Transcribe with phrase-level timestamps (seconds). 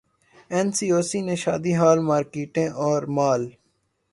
[0.53, 3.43] N C O C نے شادی hall, markets اور مال